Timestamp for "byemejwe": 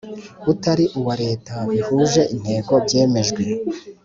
2.85-3.41